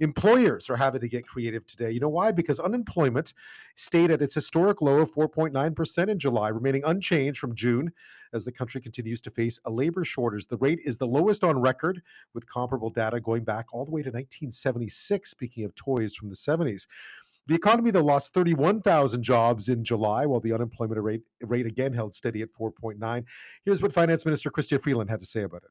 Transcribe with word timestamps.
employers 0.00 0.68
are 0.70 0.76
having 0.76 1.00
to 1.00 1.08
get 1.08 1.26
creative 1.26 1.66
today. 1.66 1.90
You 1.90 2.00
know 2.00 2.08
why? 2.08 2.32
Because 2.32 2.60
unemployment 2.60 3.32
stayed 3.76 4.10
at 4.10 4.22
its 4.22 4.34
historic 4.34 4.80
low 4.82 4.98
of 4.98 5.12
4.9% 5.12 6.08
in 6.08 6.18
July, 6.18 6.48
remaining 6.48 6.82
unchanged 6.84 7.38
from 7.38 7.54
June 7.54 7.92
as 8.32 8.44
the 8.44 8.52
country 8.52 8.80
continues 8.80 9.20
to 9.22 9.30
face 9.30 9.58
a 9.64 9.70
labor 9.70 10.04
shortage. 10.04 10.46
The 10.46 10.58
rate 10.58 10.80
is 10.84 10.96
the 10.96 11.06
lowest 11.06 11.44
on 11.44 11.58
record, 11.58 12.02
with 12.34 12.46
comparable 12.46 12.90
data 12.90 13.20
going 13.20 13.44
back 13.44 13.66
all 13.72 13.84
the 13.84 13.90
way 13.90 14.02
to 14.02 14.08
1976, 14.08 15.30
speaking 15.30 15.64
of 15.64 15.74
toys 15.74 16.14
from 16.14 16.28
the 16.28 16.34
70s. 16.34 16.86
The 17.48 17.54
economy, 17.54 17.92
though, 17.92 18.02
lost 18.02 18.34
31,000 18.34 19.22
jobs 19.22 19.68
in 19.68 19.84
July, 19.84 20.26
while 20.26 20.40
the 20.40 20.52
unemployment 20.52 21.00
rate, 21.00 21.22
rate 21.42 21.66
again 21.66 21.92
held 21.92 22.12
steady 22.12 22.42
at 22.42 22.52
4.9. 22.52 23.24
Here's 23.64 23.80
what 23.80 23.92
Finance 23.92 24.24
Minister 24.24 24.50
Chrystia 24.50 24.80
Freeland 24.80 25.10
had 25.10 25.20
to 25.20 25.26
say 25.26 25.42
about 25.42 25.62
it. 25.62 25.70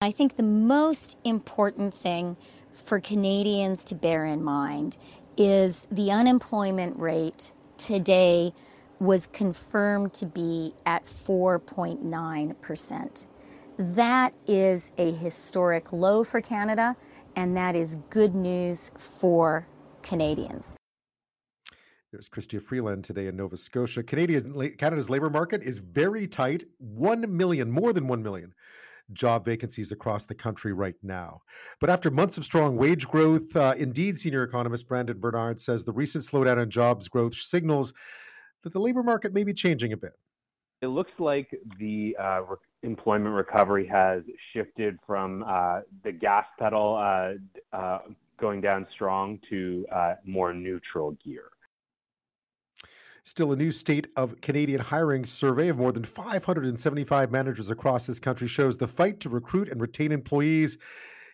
I 0.00 0.12
think 0.12 0.36
the 0.36 0.42
most 0.42 1.16
important 1.24 1.94
thing 1.94 2.36
for 2.74 3.00
Canadians 3.00 3.84
to 3.86 3.94
bear 3.94 4.24
in 4.24 4.42
mind 4.42 4.96
is 5.36 5.86
the 5.90 6.10
unemployment 6.10 6.98
rate 6.98 7.52
today 7.78 8.52
was 8.98 9.26
confirmed 9.26 10.12
to 10.14 10.26
be 10.26 10.74
at 10.86 11.04
4.9%. 11.04 13.26
That 13.78 14.34
is 14.46 14.90
a 14.98 15.12
historic 15.12 15.92
low 15.92 16.24
for 16.24 16.40
Canada, 16.40 16.96
and 17.34 17.56
that 17.56 17.74
is 17.74 17.96
good 18.10 18.34
news 18.34 18.90
for 18.96 19.66
Canadians. 20.02 20.74
There's 22.12 22.28
Chrystia 22.28 22.62
Freeland 22.62 23.04
today 23.04 23.26
in 23.26 23.36
Nova 23.36 23.56
Scotia. 23.56 24.02
Canadian, 24.02 24.76
Canada's 24.76 25.08
labor 25.08 25.30
market 25.30 25.62
is 25.62 25.78
very 25.78 26.28
tight. 26.28 26.64
1 26.78 27.34
million, 27.34 27.70
more 27.70 27.94
than 27.94 28.06
1 28.06 28.22
million 28.22 28.52
job 29.12 29.44
vacancies 29.44 29.92
across 29.92 30.24
the 30.24 30.34
country 30.34 30.72
right 30.72 30.94
now. 31.02 31.42
But 31.80 31.90
after 31.90 32.10
months 32.10 32.38
of 32.38 32.44
strong 32.44 32.76
wage 32.76 33.06
growth, 33.06 33.54
uh, 33.56 33.74
Indeed, 33.76 34.18
senior 34.18 34.42
economist 34.42 34.88
Brendon 34.88 35.18
Bernard 35.18 35.60
says 35.60 35.84
the 35.84 35.92
recent 35.92 36.24
slowdown 36.24 36.62
in 36.62 36.70
jobs 36.70 37.08
growth 37.08 37.34
signals 37.34 37.92
that 38.62 38.72
the 38.72 38.80
labor 38.80 39.02
market 39.02 39.32
may 39.32 39.44
be 39.44 39.54
changing 39.54 39.92
a 39.92 39.96
bit. 39.96 40.12
It 40.80 40.88
looks 40.88 41.12
like 41.18 41.56
the 41.78 42.16
uh, 42.18 42.42
re- 42.48 42.56
employment 42.82 43.34
recovery 43.34 43.86
has 43.86 44.24
shifted 44.52 44.98
from 45.06 45.44
uh, 45.46 45.80
the 46.02 46.12
gas 46.12 46.46
pedal 46.58 46.96
uh, 46.96 47.34
uh, 47.72 48.00
going 48.36 48.60
down 48.60 48.86
strong 48.90 49.38
to 49.48 49.86
uh, 49.92 50.14
more 50.24 50.52
neutral 50.52 51.12
gear. 51.24 51.51
Still, 53.24 53.52
a 53.52 53.56
new 53.56 53.70
state 53.70 54.08
of 54.16 54.40
Canadian 54.40 54.80
hiring 54.80 55.24
survey 55.24 55.68
of 55.68 55.78
more 55.78 55.92
than 55.92 56.04
575 56.04 57.30
managers 57.30 57.70
across 57.70 58.06
this 58.06 58.18
country 58.18 58.48
shows 58.48 58.76
the 58.76 58.88
fight 58.88 59.20
to 59.20 59.28
recruit 59.28 59.68
and 59.68 59.80
retain 59.80 60.10
employees 60.10 60.76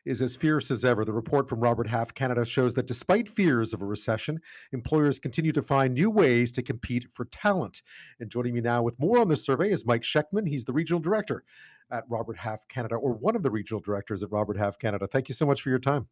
is 0.04 0.20
as 0.20 0.36
fierce 0.36 0.70
as 0.70 0.84
ever. 0.84 1.04
The 1.04 1.12
report 1.12 1.48
from 1.48 1.60
Robert 1.60 1.86
Half 1.86 2.14
Canada 2.14 2.44
shows 2.44 2.74
that 2.74 2.86
despite 2.86 3.28
fears 3.28 3.72
of 3.72 3.82
a 3.82 3.86
recession, 3.86 4.40
employers 4.72 5.18
continue 5.18 5.52
to 5.52 5.62
find 5.62 5.94
new 5.94 6.10
ways 6.10 6.52
to 6.52 6.62
compete 6.62 7.06
for 7.10 7.24
talent. 7.26 7.82
And 8.20 8.30
joining 8.30 8.54
me 8.54 8.60
now 8.60 8.82
with 8.82 8.98
more 8.98 9.18
on 9.18 9.28
this 9.28 9.44
survey 9.44 9.70
is 9.70 9.86
Mike 9.86 10.02
Shekhtman. 10.02 10.46
He's 10.46 10.64
the 10.64 10.72
regional 10.72 11.00
director 11.00 11.42
at 11.90 12.04
Robert 12.08 12.36
Half 12.36 12.68
Canada, 12.68 12.96
or 12.96 13.14
one 13.14 13.34
of 13.34 13.42
the 13.42 13.50
regional 13.50 13.80
directors 13.80 14.22
at 14.22 14.30
Robert 14.30 14.56
Half 14.56 14.78
Canada. 14.78 15.06
Thank 15.06 15.28
you 15.28 15.34
so 15.34 15.46
much 15.46 15.62
for 15.62 15.70
your 15.70 15.78
time. 15.78 16.08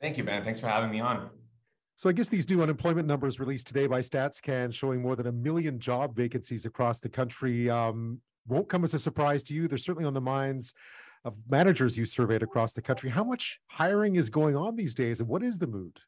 Thank 0.00 0.16
you, 0.16 0.24
Ben. 0.24 0.42
Thanks 0.42 0.60
for 0.60 0.66
having 0.66 0.90
me 0.90 1.00
on. 1.00 1.30
So 1.96 2.08
I 2.08 2.12
guess 2.12 2.28
these 2.28 2.50
new 2.50 2.60
unemployment 2.60 3.06
numbers 3.06 3.38
released 3.38 3.68
today 3.68 3.86
by 3.86 4.00
StatsCan 4.00 4.74
showing 4.74 5.00
more 5.00 5.14
than 5.14 5.28
a 5.28 5.32
million 5.32 5.78
job 5.78 6.16
vacancies 6.16 6.66
across 6.66 6.98
the 6.98 7.08
country 7.08 7.70
um, 7.70 8.20
won't 8.48 8.68
come 8.68 8.82
as 8.82 8.94
a 8.94 8.98
surprise 8.98 9.44
to 9.44 9.54
you. 9.54 9.68
They're 9.68 9.78
certainly 9.78 10.06
on 10.06 10.14
the 10.14 10.20
minds 10.20 10.74
of 11.24 11.34
managers 11.48 11.96
you 11.96 12.04
surveyed 12.04 12.42
across 12.42 12.72
the 12.72 12.82
country. 12.82 13.10
How 13.10 13.22
much 13.24 13.60
hiring 13.68 14.16
is 14.16 14.28
going 14.28 14.56
on 14.56 14.74
these 14.74 14.94
days, 14.94 15.20
and 15.20 15.28
what 15.28 15.42
is 15.42 15.56
the 15.56 15.68
mood? 15.68 15.98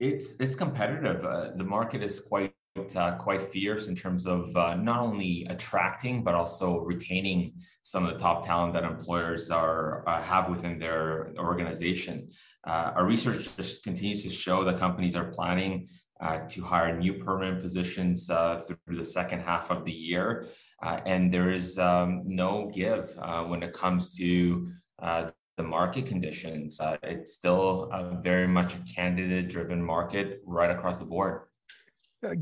It's 0.00 0.36
it's 0.40 0.54
competitive. 0.54 1.24
Uh, 1.24 1.50
the 1.56 1.64
market 1.64 2.02
is 2.02 2.20
quite 2.20 2.54
uh, 2.96 3.16
quite 3.16 3.52
fierce 3.52 3.88
in 3.88 3.94
terms 3.94 4.26
of 4.26 4.56
uh, 4.56 4.74
not 4.76 5.00
only 5.00 5.46
attracting 5.50 6.24
but 6.24 6.34
also 6.34 6.78
retaining 6.78 7.52
some 7.82 8.06
of 8.06 8.14
the 8.14 8.18
top 8.18 8.46
talent 8.46 8.72
that 8.72 8.84
employers 8.84 9.50
are 9.50 10.08
uh, 10.08 10.22
have 10.22 10.48
within 10.48 10.78
their 10.78 11.34
organization. 11.36 12.30
Uh, 12.66 12.92
our 12.94 13.04
research 13.04 13.48
just 13.56 13.82
continues 13.82 14.22
to 14.22 14.30
show 14.30 14.64
that 14.64 14.78
companies 14.78 15.16
are 15.16 15.24
planning 15.32 15.88
uh, 16.20 16.38
to 16.48 16.62
hire 16.62 16.96
new 16.96 17.14
permanent 17.14 17.60
positions 17.60 18.30
uh, 18.30 18.60
through 18.60 18.96
the 18.96 19.04
second 19.04 19.40
half 19.40 19.70
of 19.70 19.84
the 19.84 19.92
year. 19.92 20.46
Uh, 20.80 21.00
and 21.04 21.32
there 21.32 21.50
is 21.50 21.78
um, 21.78 22.22
no 22.24 22.70
give 22.72 23.12
uh, 23.18 23.42
when 23.42 23.62
it 23.62 23.72
comes 23.72 24.14
to 24.16 24.70
uh, 25.00 25.30
the 25.56 25.62
market 25.62 26.06
conditions. 26.06 26.80
it's 27.02 27.32
still 27.32 27.90
very 28.22 28.46
much 28.48 28.74
a 28.74 28.78
candidate 28.94 29.48
driven 29.48 29.82
market 29.82 30.40
right 30.46 30.70
across 30.70 30.96
the 30.96 31.04
board. 31.04 31.42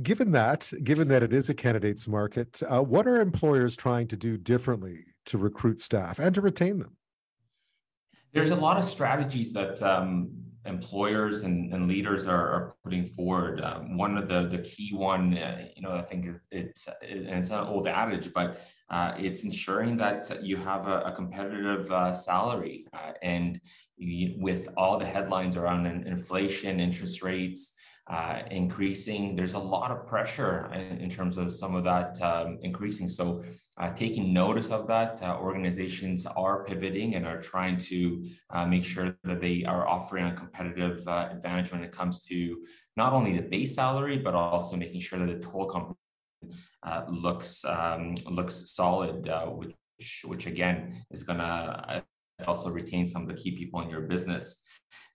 given 0.03 0.31
that, 0.31 0.71
given 0.85 1.09
that 1.09 1.23
it 1.23 1.33
is 1.33 1.49
a 1.49 1.55
candidates 1.55 2.07
market, 2.07 2.63
what 2.69 3.07
are 3.07 3.21
employers 3.21 3.75
trying 3.77 4.07
to 4.07 4.17
do 4.17 4.37
differently 4.37 5.05
to 5.27 5.39
recruit 5.39 5.81
staff 5.81 6.19
and 6.19 6.35
to 6.35 6.41
retain 6.41 6.79
them? 6.79 6.97
There's 8.33 8.51
a 8.51 8.57
lot 8.57 8.77
of 8.77 8.85
strategies 8.85 9.53
that 9.53 9.83
um, 9.83 10.31
employers 10.65 11.43
and, 11.43 11.73
and 11.73 11.89
leaders 11.89 12.27
are, 12.27 12.49
are, 12.51 12.77
putting 12.85 13.07
forward. 13.07 13.61
Um, 13.61 13.97
one 13.97 14.17
of 14.17 14.29
the 14.29 14.47
the 14.47 14.59
key 14.59 14.93
one, 14.95 15.37
uh, 15.37 15.67
you 15.75 15.83
know, 15.83 15.93
I 15.93 16.03
think 16.03 16.27
it's 16.51 16.87
it, 17.03 17.27
it's 17.27 17.51
an 17.51 17.65
old 17.67 17.89
adage, 17.89 18.33
but 18.33 18.61
uh, 18.91 19.15
it's 19.19 19.45
ensuring 19.45 19.97
that 19.99 20.43
you 20.43 20.57
have 20.57 20.87
a, 20.87 21.01
a 21.01 21.13
competitive 21.13 21.91
uh, 21.91 22.13
salary. 22.15 22.87
Uh, 22.93 23.13
and 23.23 23.61
you, 23.97 24.35
with 24.39 24.69
all 24.77 24.99
the 24.99 25.07
headlines 25.07 25.57
around 25.57 25.87
inflation, 25.87 26.81
interest 26.81 27.23
rates, 27.23 27.73
uh, 28.09 28.43
increasing. 28.51 29.37
There's 29.37 29.55
a 29.55 29.59
lot 29.59 29.91
of 29.91 30.07
pressure 30.07 30.71
in, 30.75 30.99
in 30.99 31.11
terms 31.11 31.37
of 31.37 31.53
some 31.53 31.75
of 31.75 31.85
that 31.85 32.21
um, 32.23 32.59
increasing. 32.63 33.09
So, 33.09 33.45
uh, 33.79 33.91
taking 33.95 34.33
notice 34.33 34.71
of 34.71 34.87
that, 34.89 35.23
uh, 35.23 35.39
organizations 35.39 36.27
are 36.27 36.65
pivoting 36.65 37.15
and 37.15 37.27
are 37.27 37.41
trying 37.41 37.79
to 37.79 38.29
uh, 38.51 38.67
make 38.67 38.85
sure 38.85 39.17
that 39.25 39.41
they 39.41 39.65
are 39.65 39.89
offering 39.89 40.27
a 40.27 40.35
competitive 40.35 41.07
uh, 41.07 41.29
advantage 41.31 41.73
when 41.73 41.83
it 41.83 41.93
comes 41.93 42.23
to 42.25 42.59
not 42.97 43.13
only 43.13 43.37
the 43.37 43.43
base 43.43 43.75
salary, 43.75 44.19
but 44.19 44.35
also 44.35 44.77
making 44.77 45.01
sure 45.01 45.19
that 45.19 45.33
the 45.33 45.47
total 45.47 45.67
company 45.67 45.97
uh, 46.83 47.05
looks 47.09 47.65
um, 47.65 48.15
looks 48.27 48.73
solid, 48.73 49.31
which 49.47 50.25
which 50.25 50.47
again 50.47 51.05
is 51.11 51.23
going 51.23 51.39
to 51.39 52.03
also 52.47 52.71
retain 52.71 53.07
some 53.07 53.23
of 53.23 53.29
the 53.29 53.35
key 53.35 53.53
people 53.57 53.81
in 53.81 53.91
your 53.91 54.03
business. 54.03 54.63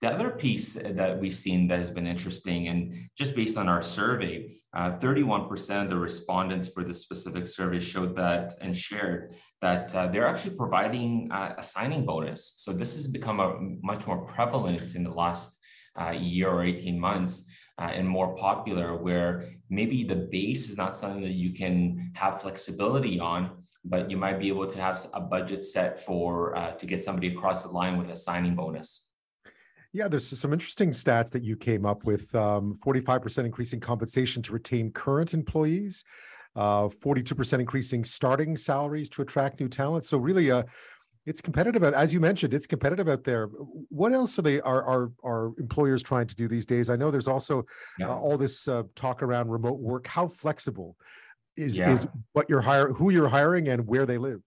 The 0.02 0.12
other 0.12 0.30
piece 0.30 0.74
that 0.74 1.18
we've 1.18 1.34
seen 1.34 1.68
that 1.68 1.78
has 1.78 1.90
been 1.90 2.06
interesting, 2.06 2.68
and 2.68 3.08
just 3.16 3.34
based 3.34 3.56
on 3.56 3.66
our 3.66 3.80
survey, 3.80 4.50
uh, 4.74 4.92
31% 4.98 5.82
of 5.82 5.88
the 5.88 5.96
respondents 5.96 6.68
for 6.68 6.84
this 6.84 7.02
specific 7.02 7.48
survey 7.48 7.80
showed 7.80 8.14
that 8.16 8.52
and 8.60 8.76
shared 8.76 9.34
that 9.62 9.94
uh, 9.94 10.06
they're 10.08 10.26
actually 10.26 10.54
providing 10.54 11.30
uh, 11.32 11.54
a 11.56 11.62
signing 11.62 12.04
bonus. 12.04 12.52
So 12.56 12.72
this 12.72 12.94
has 12.96 13.06
become 13.06 13.40
a 13.40 13.56
much 13.82 14.06
more 14.06 14.26
prevalent 14.26 14.94
in 14.94 15.02
the 15.02 15.10
last 15.10 15.58
uh, 15.98 16.10
year 16.10 16.50
or 16.50 16.62
18 16.62 17.00
months. 17.00 17.48
Uh, 17.78 17.90
and 17.92 18.08
more 18.08 18.34
popular, 18.36 18.96
where 18.96 19.50
maybe 19.68 20.02
the 20.02 20.16
base 20.32 20.70
is 20.70 20.78
not 20.78 20.96
something 20.96 21.20
that 21.20 21.34
you 21.34 21.52
can 21.52 22.10
have 22.14 22.40
flexibility 22.40 23.20
on, 23.20 23.50
but 23.88 24.10
you 24.10 24.16
might 24.16 24.38
be 24.38 24.48
able 24.48 24.66
to 24.66 24.80
have 24.80 25.04
a 25.14 25.20
budget 25.20 25.64
set 25.64 26.04
for 26.04 26.56
uh, 26.56 26.72
to 26.72 26.86
get 26.86 27.02
somebody 27.02 27.28
across 27.28 27.62
the 27.62 27.70
line 27.70 27.96
with 27.96 28.10
a 28.10 28.16
signing 28.16 28.54
bonus. 28.54 29.04
Yeah, 29.92 30.08
there's 30.08 30.26
some 30.26 30.52
interesting 30.52 30.90
stats 30.90 31.30
that 31.30 31.42
you 31.42 31.56
came 31.56 31.86
up 31.86 32.04
with. 32.04 32.34
Um, 32.34 32.78
45% 32.84 33.44
increasing 33.44 33.80
compensation 33.80 34.42
to 34.42 34.52
retain 34.52 34.90
current 34.90 35.32
employees, 35.32 36.04
uh, 36.54 36.88
42% 36.88 37.60
increasing 37.60 38.04
starting 38.04 38.56
salaries 38.56 39.08
to 39.10 39.22
attract 39.22 39.60
new 39.60 39.68
talent. 39.68 40.04
So 40.04 40.18
really, 40.18 40.50
uh, 40.50 40.64
it's 41.24 41.40
competitive. 41.40 41.82
As 41.82 42.12
you 42.12 42.20
mentioned, 42.20 42.54
it's 42.54 42.66
competitive 42.66 43.08
out 43.08 43.24
there. 43.24 43.46
What 43.88 44.12
else 44.12 44.38
are 44.38 44.42
they 44.42 44.60
are 44.60 44.82
are, 44.84 45.10
are 45.24 45.52
employers 45.58 46.02
trying 46.02 46.28
to 46.28 46.36
do 46.36 46.46
these 46.46 46.66
days? 46.66 46.88
I 46.88 46.96
know 46.96 47.10
there's 47.10 47.26
also 47.26 47.66
yeah. 47.98 48.08
uh, 48.08 48.14
all 48.14 48.38
this 48.38 48.68
uh, 48.68 48.84
talk 48.94 49.22
around 49.22 49.48
remote 49.48 49.80
work. 49.80 50.06
How 50.06 50.28
flexible 50.28 50.96
is 51.56 51.76
yeah. 51.78 51.92
is 51.92 52.06
what 52.32 52.48
you're 52.48 52.60
hiring, 52.60 52.94
who 52.94 53.10
you're 53.10 53.28
hiring, 53.28 53.68
and 53.68 53.86
where 53.86 54.06
they 54.06 54.18
live? 54.18 54.42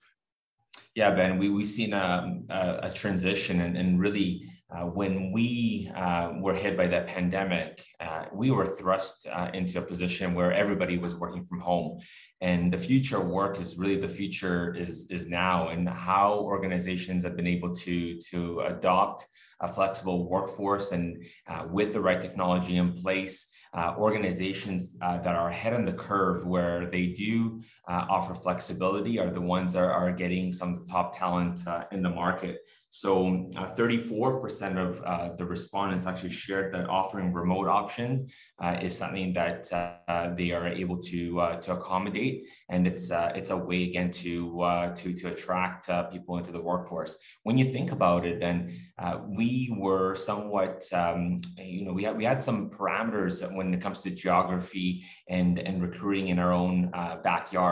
Yeah, 0.95 1.11
Ben, 1.11 1.38
we 1.38 1.50
we've 1.50 1.67
seen 1.67 1.94
um, 1.94 2.45
a, 2.50 2.79
a 2.83 2.94
transition 2.94 3.61
and, 3.61 3.77
and 3.77 4.00
really 4.00 4.50
uh, 4.71 4.83
when 4.83 5.31
we 5.31 5.91
uh, 5.95 6.33
were 6.39 6.53
hit 6.53 6.77
by 6.77 6.85
that 6.85 7.07
pandemic, 7.07 7.83
uh, 8.00 8.25
we 8.31 8.51
were 8.51 8.67
thrust 8.67 9.25
uh, 9.25 9.50
into 9.53 9.79
a 9.79 9.81
position 9.81 10.35
where 10.35 10.53
everybody 10.53 10.97
was 10.97 11.15
working 11.15 11.44
from 11.45 11.59
home. 11.59 12.00
And 12.41 12.71
the 12.71 12.77
future 12.77 13.19
work 13.19 13.59
is 13.59 13.77
really 13.77 14.00
the 14.00 14.07
future 14.07 14.75
is, 14.75 15.07
is 15.09 15.27
now, 15.27 15.69
and 15.69 15.89
how 15.89 16.39
organizations 16.41 17.23
have 17.23 17.35
been 17.35 17.47
able 17.47 17.73
to, 17.77 18.19
to 18.29 18.59
adopt 18.61 19.25
a 19.59 19.67
flexible 19.67 20.29
workforce 20.29 20.91
and 20.91 21.25
uh, 21.47 21.65
with 21.69 21.91
the 21.91 22.00
right 22.00 22.21
technology 22.21 22.77
in 22.77 22.94
place. 22.94 23.48
Uh, 23.71 23.94
organizations 24.00 24.95
uh, 25.04 25.19
that 25.19 25.36
are 25.36 25.50
ahead 25.50 25.75
on 25.75 25.86
the 25.86 25.94
curve 25.94 26.44
where 26.44 26.88
they 26.88 27.06
do 27.06 27.62
uh, 27.89 28.06
offer 28.07 28.36
flexibility 28.36 29.19
are 29.19 29.31
the 29.31 29.41
ones 29.41 29.74
that 29.74 29.83
are, 29.83 30.12
getting 30.12 30.51
some 30.51 30.74
of 30.74 30.86
the 30.86 30.91
top 30.91 31.18
talent 31.18 31.65
uh, 31.68 31.86
in 31.91 32.01
the 32.01 32.09
market. 32.09 32.59
So 32.91 33.51
34% 33.77 34.75
uh, 34.75 34.80
of 34.80 35.03
uh, 35.03 35.36
the 35.36 35.45
respondents 35.45 36.07
actually 36.07 36.31
shared 36.31 36.74
that 36.74 36.89
offering 36.89 37.31
remote 37.31 37.68
option 37.68 38.30
uh, 38.59 38.80
is 38.81 38.97
something 38.97 39.31
that 39.33 39.71
uh, 39.71 40.33
they 40.33 40.51
are 40.51 40.68
able 40.68 40.97
to 40.97 41.57
to 41.62 41.74
accommodate, 41.74 42.47
and 42.69 42.88
it's 42.88 43.12
it's 43.12 43.51
a 43.51 43.57
way 43.57 43.83
again 43.89 44.09
to 44.12 44.92
to 44.95 45.13
to 45.13 45.27
attract 45.27 45.88
people 46.12 46.38
into 46.38 46.51
the 46.51 46.59
workforce. 46.59 47.18
When 47.44 47.59
you 47.59 47.71
think 47.71 47.92
about 47.92 48.25
it, 48.25 48.39
then 48.39 48.80
we 49.27 49.71
were 49.77 50.15
somewhat 50.15 50.83
um, 50.92 51.42
you 51.57 51.85
know 51.85 51.94
we 51.94 52.03
had 52.03 52.18
we 52.18 52.25
had 52.25 52.42
some 52.42 52.71
parameters 52.71 53.39
when 53.53 53.71
it 53.71 53.81
comes 53.81 54.01
to 54.01 54.09
geography 54.09 55.06
and 55.30 55.59
and 55.59 55.80
recruiting 55.81 56.30
in 56.30 56.39
our 56.39 56.51
own 56.51 56.92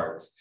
backyards. 0.07 0.31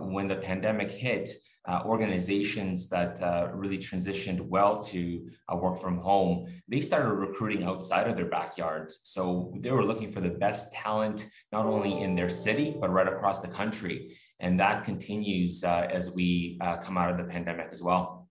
when 0.00 0.28
the 0.28 0.36
pandemic 0.36 0.90
hit 0.90 1.30
uh, 1.68 1.82
organizations 1.84 2.88
that 2.88 3.20
uh, 3.22 3.48
really 3.52 3.78
transitioned 3.78 4.40
well 4.40 4.82
to 4.82 5.28
uh, 5.52 5.56
work 5.56 5.78
from 5.78 5.98
home, 5.98 6.46
they 6.68 6.80
started 6.80 7.12
recruiting 7.12 7.64
outside 7.64 8.08
of 8.08 8.16
their 8.16 8.26
backyards. 8.26 9.00
So 9.02 9.52
they 9.60 9.70
were 9.70 9.84
looking 9.84 10.10
for 10.10 10.20
the 10.20 10.30
best 10.30 10.72
talent, 10.72 11.28
not 11.52 11.66
only 11.66 12.00
in 12.02 12.14
their 12.14 12.28
city, 12.28 12.74
but 12.80 12.90
right 12.90 13.06
across 13.06 13.40
the 13.40 13.48
country. 13.48 14.16
And 14.40 14.58
that 14.58 14.84
continues 14.84 15.62
uh, 15.62 15.86
as 15.92 16.10
we 16.10 16.58
uh, 16.62 16.78
come 16.78 16.96
out 16.96 17.10
of 17.10 17.18
the 17.18 17.24
pandemic 17.24 17.68
as 17.72 17.82
well. 17.82 18.28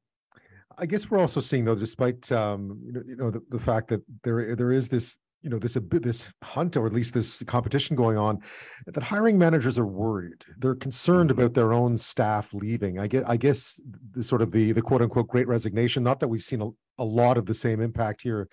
I 0.78 0.86
guess 0.86 1.12
we're 1.12 1.20
also 1.20 1.40
seeing, 1.40 1.66
though, 1.66 1.76
despite 1.76 2.32
um, 2.32 2.82
you 2.86 2.94
know, 2.94 3.04
you 3.06 3.16
know 3.16 3.30
the, 3.30 3.44
the 3.50 3.60
fact 3.60 3.90
that 3.90 4.02
there 4.24 4.56
there 4.56 4.72
is 4.72 4.88
this 4.88 5.20
you 5.42 5.50
know 5.50 5.58
this 5.58 5.78
this 5.90 6.28
hunt 6.44 6.76
or 6.76 6.86
at 6.86 6.94
least 6.94 7.14
this 7.14 7.42
competition 7.44 7.96
going 7.96 8.18
on 8.18 8.40
that 8.86 9.04
hiring 9.04 9.38
managers 9.38 9.80
are 9.80 9.86
worried 9.86 10.44
they're 10.58 10.76
concerned 10.76 11.30
mm-hmm. 11.30 11.40
about 11.40 11.54
their 11.54 11.74
own 11.74 11.98
staff 11.98 12.54
leaving 12.54 13.00
i 13.00 13.08
guess 13.08 13.24
i 13.28 13.38
guess 13.38 13.82
the 14.12 14.24
sort 14.24 14.42
of 14.42 14.52
the 14.52 14.72
the 14.72 14.82
quote 14.82 15.02
unquote 15.02 15.28
great 15.28 15.48
resignation 15.48 16.04
not 16.04 16.20
that 16.20 16.28
we've 16.28 16.44
seen 16.44 16.62
a, 16.62 16.70
a 17.02 17.06
lot 17.06 17.38
of 17.38 17.46
the 17.46 17.54
same 17.54 17.80
impact 17.80 18.22
here 18.22 18.50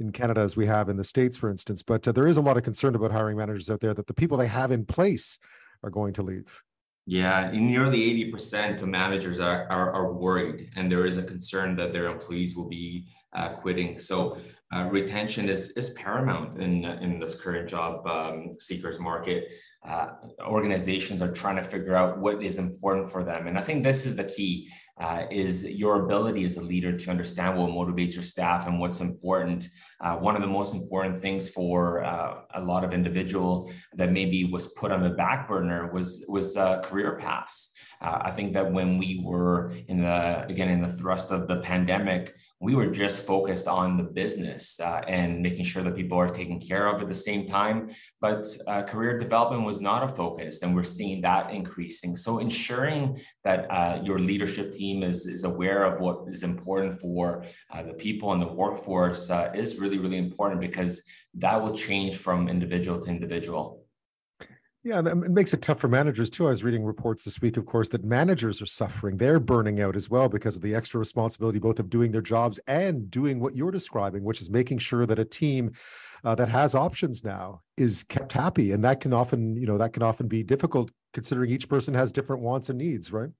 in 0.00 0.10
canada 0.10 0.40
as 0.40 0.56
we 0.56 0.66
have 0.66 0.88
in 0.88 0.96
the 0.96 1.04
states 1.04 1.36
for 1.36 1.50
instance 1.50 1.82
but 1.82 2.06
uh, 2.08 2.12
there 2.12 2.26
is 2.26 2.36
a 2.36 2.42
lot 2.42 2.56
of 2.56 2.62
concern 2.62 2.94
about 2.94 3.12
hiring 3.12 3.36
managers 3.36 3.70
out 3.70 3.80
there 3.80 3.94
that 3.94 4.06
the 4.06 4.14
people 4.14 4.36
they 4.36 4.48
have 4.48 4.72
in 4.72 4.84
place 4.84 5.38
are 5.82 5.90
going 5.90 6.12
to 6.12 6.22
leave 6.22 6.62
yeah, 7.06 7.50
nearly 7.52 8.32
80% 8.32 8.80
of 8.80 8.88
managers 8.88 9.38
are, 9.38 9.70
are, 9.70 9.92
are, 9.92 10.12
worried, 10.14 10.70
and 10.74 10.90
there 10.90 11.04
is 11.04 11.18
a 11.18 11.22
concern 11.22 11.76
that 11.76 11.92
their 11.92 12.06
employees 12.06 12.56
will 12.56 12.68
be 12.68 13.08
uh, 13.34 13.50
quitting. 13.50 13.98
So 13.98 14.38
uh, 14.74 14.88
retention 14.90 15.48
is, 15.48 15.70
is 15.70 15.90
paramount 15.90 16.60
in, 16.60 16.84
in 16.84 17.20
this 17.20 17.34
current 17.34 17.68
job 17.68 18.06
um, 18.06 18.54
seekers 18.58 18.98
market. 18.98 19.48
Uh, 19.86 20.08
organizations 20.40 21.20
are 21.20 21.30
trying 21.30 21.56
to 21.56 21.62
figure 21.62 21.94
out 21.94 22.18
what 22.18 22.42
is 22.42 22.58
important 22.58 23.10
for 23.10 23.22
them. 23.22 23.46
And 23.46 23.58
I 23.58 23.62
think 23.62 23.84
this 23.84 24.06
is 24.06 24.16
the 24.16 24.24
key, 24.24 24.70
uh, 24.98 25.24
is 25.30 25.64
your 25.64 26.04
ability 26.06 26.44
as 26.44 26.56
a 26.56 26.62
leader 26.62 26.96
to 26.96 27.10
understand 27.10 27.58
what 27.58 27.70
motivates 27.70 28.14
your 28.14 28.22
staff 28.22 28.66
and 28.66 28.80
what's 28.80 29.00
important. 29.00 29.68
Uh, 30.00 30.16
one 30.16 30.36
of 30.36 30.40
the 30.40 30.48
most 30.48 30.74
important 30.74 31.20
things 31.20 31.50
for 31.50 32.02
uh, 32.02 32.40
a 32.54 32.60
lot 32.62 32.82
of 32.82 32.94
individual 32.94 33.70
that 33.92 34.10
maybe 34.10 34.44
was 34.46 34.68
put 34.68 34.90
on 34.90 35.02
the 35.02 35.10
back 35.10 35.46
burner 35.46 35.92
was, 35.92 36.24
was 36.28 36.54
career 36.82 37.18
paths. 37.20 37.70
Uh, 38.04 38.18
I 38.28 38.30
think 38.32 38.52
that 38.52 38.70
when 38.70 38.98
we 38.98 39.22
were 39.24 39.72
in 39.88 40.02
the, 40.02 40.44
again, 40.46 40.68
in 40.68 40.82
the 40.82 40.92
thrust 40.92 41.30
of 41.30 41.48
the 41.48 41.56
pandemic, 41.60 42.34
we 42.60 42.74
were 42.74 42.86
just 42.86 43.26
focused 43.26 43.66
on 43.66 43.96
the 43.96 44.02
business 44.02 44.78
uh, 44.78 45.00
and 45.08 45.40
making 45.40 45.64
sure 45.64 45.82
that 45.82 45.96
people 45.96 46.18
are 46.18 46.28
taken 46.28 46.60
care 46.60 46.86
of 46.86 47.00
at 47.00 47.08
the 47.08 47.14
same 47.14 47.48
time. 47.48 47.90
But 48.20 48.44
uh, 48.66 48.82
career 48.82 49.18
development 49.18 49.64
was 49.64 49.80
not 49.80 50.02
a 50.02 50.08
focus, 50.14 50.62
and 50.62 50.74
we're 50.74 50.82
seeing 50.82 51.22
that 51.22 51.50
increasing. 51.50 52.14
So 52.14 52.38
ensuring 52.38 53.20
that 53.42 53.70
uh, 53.70 54.00
your 54.02 54.18
leadership 54.18 54.72
team 54.72 55.02
is, 55.02 55.26
is 55.26 55.44
aware 55.44 55.84
of 55.84 56.00
what 56.00 56.28
is 56.28 56.42
important 56.42 57.00
for 57.00 57.44
uh, 57.70 57.82
the 57.82 57.94
people 57.94 58.32
in 58.34 58.40
the 58.40 58.52
workforce 58.52 59.30
uh, 59.30 59.50
is 59.54 59.78
really, 59.78 59.98
really 59.98 60.18
important 60.18 60.60
because 60.60 61.02
that 61.34 61.60
will 61.62 61.74
change 61.74 62.16
from 62.16 62.48
individual 62.48 63.00
to 63.00 63.08
individual. 63.10 63.83
Yeah, 64.84 64.98
it 64.98 65.30
makes 65.30 65.54
it 65.54 65.62
tough 65.62 65.80
for 65.80 65.88
managers 65.88 66.28
too. 66.28 66.46
I 66.46 66.50
was 66.50 66.62
reading 66.62 66.84
reports 66.84 67.24
this 67.24 67.40
week, 67.40 67.56
of 67.56 67.64
course, 67.64 67.88
that 67.88 68.04
managers 68.04 68.60
are 68.60 68.66
suffering. 68.66 69.16
They're 69.16 69.40
burning 69.40 69.80
out 69.80 69.96
as 69.96 70.10
well 70.10 70.28
because 70.28 70.56
of 70.56 70.62
the 70.62 70.74
extra 70.74 70.98
responsibility, 70.98 71.58
both 71.58 71.78
of 71.78 71.88
doing 71.88 72.12
their 72.12 72.20
jobs 72.20 72.60
and 72.66 73.10
doing 73.10 73.40
what 73.40 73.56
you're 73.56 73.70
describing, 73.70 74.22
which 74.24 74.42
is 74.42 74.50
making 74.50 74.78
sure 74.78 75.06
that 75.06 75.18
a 75.18 75.24
team 75.24 75.72
uh, 76.22 76.34
that 76.34 76.50
has 76.50 76.74
options 76.74 77.24
now 77.24 77.62
is 77.78 78.04
kept 78.04 78.34
happy. 78.34 78.72
And 78.72 78.84
that 78.84 79.00
can 79.00 79.14
often, 79.14 79.56
you 79.56 79.66
know, 79.66 79.78
that 79.78 79.94
can 79.94 80.02
often 80.02 80.28
be 80.28 80.42
difficult 80.42 80.90
considering 81.14 81.50
each 81.50 81.66
person 81.66 81.94
has 81.94 82.12
different 82.12 82.42
wants 82.42 82.68
and 82.68 82.78
needs, 82.78 83.10
right? 83.10 83.30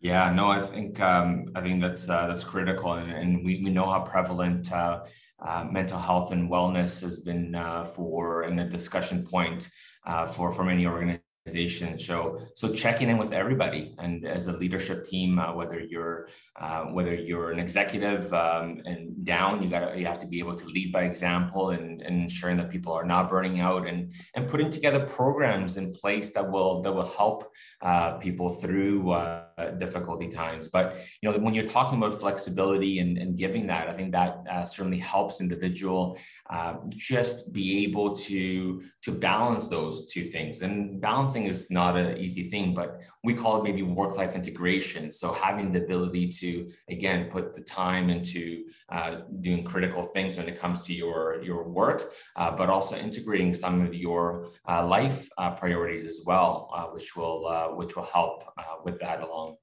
Yeah, 0.00 0.32
no, 0.34 0.48
I 0.48 0.60
think 0.60 1.00
um, 1.00 1.46
I 1.54 1.60
think 1.60 1.80
that's 1.80 2.08
uh, 2.08 2.26
that's 2.26 2.42
critical, 2.42 2.94
and, 2.94 3.08
and 3.08 3.44
we, 3.44 3.62
we 3.62 3.70
know 3.70 3.86
how 3.88 4.00
prevalent 4.00 4.72
uh, 4.72 5.04
uh, 5.46 5.64
mental 5.70 5.98
health 5.98 6.32
and 6.32 6.50
wellness 6.50 7.00
has 7.02 7.20
been 7.20 7.54
uh, 7.54 7.84
for 7.84 8.42
and 8.42 8.60
a 8.60 8.68
discussion 8.68 9.26
point 9.26 9.68
uh, 10.06 10.26
for 10.26 10.52
for 10.52 10.64
many 10.64 10.86
organizations 10.86 11.31
organization. 11.46 11.98
So, 11.98 12.40
so 12.54 12.72
checking 12.72 13.08
in 13.08 13.18
with 13.18 13.32
everybody, 13.32 13.94
and 13.98 14.24
as 14.24 14.46
a 14.46 14.52
leadership 14.52 15.04
team, 15.04 15.38
uh, 15.38 15.54
whether 15.54 15.80
you're 15.80 16.28
uh, 16.60 16.84
whether 16.84 17.14
you're 17.14 17.50
an 17.50 17.58
executive 17.58 18.32
um, 18.34 18.82
and 18.84 19.24
down, 19.24 19.62
you 19.62 19.70
got 19.70 19.96
you 19.98 20.06
have 20.06 20.20
to 20.20 20.26
be 20.26 20.38
able 20.38 20.54
to 20.54 20.66
lead 20.66 20.92
by 20.92 21.02
example 21.02 21.70
and, 21.70 22.02
and, 22.02 22.22
ensuring 22.22 22.58
that 22.58 22.70
people 22.70 22.92
are 22.92 23.06
not 23.06 23.30
burning 23.30 23.60
out, 23.60 23.88
and 23.88 24.12
and 24.34 24.48
putting 24.48 24.70
together 24.70 25.00
programs 25.00 25.76
in 25.76 25.92
place 25.92 26.30
that 26.32 26.48
will 26.48 26.82
that 26.82 26.92
will 26.92 27.08
help 27.08 27.50
uh, 27.80 28.12
people 28.18 28.50
through 28.50 29.10
uh, 29.10 29.70
difficulty 29.78 30.28
times. 30.28 30.68
But 30.68 30.98
you 31.22 31.30
know, 31.30 31.38
when 31.38 31.54
you're 31.54 31.66
talking 31.66 31.98
about 31.98 32.20
flexibility 32.20 32.98
and, 33.00 33.18
and 33.18 33.36
giving 33.36 33.66
that, 33.68 33.88
I 33.88 33.92
think 33.92 34.12
that 34.12 34.44
uh, 34.50 34.64
certainly 34.64 34.98
helps 34.98 35.40
individual 35.40 36.18
uh, 36.50 36.74
just 36.90 37.52
be 37.52 37.82
able 37.84 38.14
to 38.14 38.82
to 39.02 39.10
balance 39.10 39.68
those 39.68 40.06
two 40.12 40.22
things 40.22 40.60
and 40.60 41.00
balance 41.00 41.31
balancing 41.32 41.50
is 41.50 41.70
not 41.70 41.96
an 41.96 42.16
easy 42.18 42.48
thing, 42.48 42.74
but 42.74 43.00
we 43.24 43.34
call 43.34 43.60
it 43.60 43.64
maybe 43.64 43.82
work-life 43.82 44.34
integration. 44.34 45.10
So 45.12 45.32
having 45.32 45.72
the 45.72 45.82
ability 45.82 46.28
to 46.40 46.70
again 46.88 47.30
put 47.30 47.54
the 47.54 47.62
time 47.62 48.10
into 48.10 48.64
uh, 48.90 49.22
doing 49.40 49.64
critical 49.64 50.06
things 50.14 50.36
when 50.36 50.48
it 50.48 50.60
comes 50.60 50.82
to 50.86 50.92
your 50.94 51.42
your 51.42 51.68
work, 51.68 52.12
uh, 52.36 52.50
but 52.56 52.68
also 52.68 52.96
integrating 52.96 53.54
some 53.54 53.80
of 53.86 53.94
your 53.94 54.48
uh, 54.68 54.86
life 54.86 55.28
uh, 55.38 55.52
priorities 55.52 56.04
as 56.04 56.20
well, 56.26 56.70
uh, 56.74 56.86
which 56.94 57.16
will 57.16 57.46
uh, 57.46 57.68
which 57.78 57.96
will 57.96 58.08
help 58.18 58.44
with 58.84 58.98
that 59.00 59.22
along. 59.22 59.56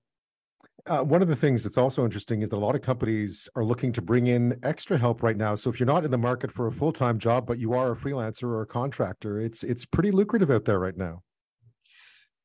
Uh, 0.86 1.04
one 1.04 1.22
of 1.22 1.28
the 1.28 1.36
things 1.36 1.62
that's 1.62 1.78
also 1.78 2.06
interesting 2.06 2.42
is 2.42 2.50
that 2.50 2.56
a 2.56 2.66
lot 2.68 2.74
of 2.74 2.82
companies 2.82 3.50
are 3.56 3.66
looking 3.66 3.92
to 3.92 4.02
bring 4.02 4.28
in 4.28 4.58
extra 4.64 4.98
help 4.98 5.22
right 5.22 5.38
now. 5.38 5.54
So 5.54 5.70
if 5.70 5.78
you're 5.78 5.94
not 5.96 6.06
in 6.06 6.10
the 6.10 6.18
market 6.18 6.52
for 6.52 6.68
a 6.68 6.72
full-time 6.72 7.20
job, 7.20 7.46
but 7.46 7.60
you 7.60 7.74
are 7.74 7.92
a 7.92 7.96
freelancer 7.96 8.44
or 8.44 8.62
a 8.62 8.66
contractor, 8.66 9.42
it's 9.42 9.64
it's 9.64 9.86
pretty 9.86 10.12
lucrative 10.12 10.50
out 10.50 10.66
there 10.66 10.80
right 10.80 10.98
now 10.98 11.22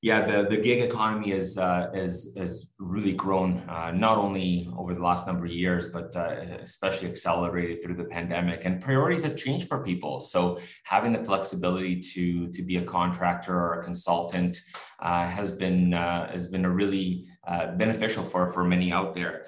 yeah, 0.04 0.20
the, 0.20 0.46
the 0.50 0.58
gig 0.58 0.82
economy 0.82 1.32
is 1.32 1.56
uh, 1.56 1.90
is 1.94 2.34
has 2.36 2.66
really 2.78 3.12
grown 3.12 3.66
uh, 3.70 3.90
not 3.90 4.18
only 4.18 4.70
over 4.76 4.92
the 4.92 5.00
last 5.00 5.26
number 5.26 5.46
of 5.46 5.50
years, 5.50 5.88
but 5.88 6.14
uh, 6.14 6.58
especially 6.60 7.08
accelerated 7.08 7.82
through 7.82 7.94
the 7.94 8.04
pandemic. 8.04 8.66
And 8.66 8.82
priorities 8.82 9.22
have 9.22 9.34
changed 9.34 9.66
for 9.66 9.82
people. 9.82 10.20
So 10.20 10.60
having 10.82 11.14
the 11.14 11.24
flexibility 11.24 12.00
to 12.12 12.48
to 12.48 12.62
be 12.62 12.76
a 12.76 12.82
contractor 12.82 13.56
or 13.56 13.80
a 13.80 13.84
consultant 13.84 14.60
uh, 15.00 15.26
has 15.26 15.50
been 15.50 15.94
uh, 15.94 16.30
has 16.30 16.48
been 16.48 16.66
a 16.66 16.70
really 16.70 17.26
uh, 17.48 17.68
beneficial 17.68 18.24
for 18.24 18.46
for 18.52 18.62
many 18.62 18.92
out 18.92 19.14
there. 19.14 19.46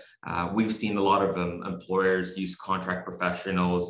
we've 0.55 0.75
seen 0.75 0.97
a 0.97 1.07
lot 1.13 1.21
of 1.27 1.37
um, 1.37 1.63
employers 1.75 2.29
use 2.45 2.57
contract 2.57 3.03
professionals 3.11 3.85